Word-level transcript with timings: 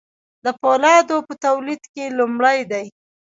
د 0.45 0.47
فولادو 0.59 1.15
په 1.27 1.33
تولید 1.45 1.83
کې 1.93 2.05
لومړی 2.19 2.59
دي. 2.71 2.85